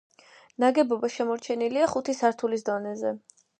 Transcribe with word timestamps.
ნაგებობა 0.63 1.09
შემორჩენილია 1.17 1.91
ხუთი 1.93 2.17
სართულის 2.23 2.69
დონეზე. 2.73 3.15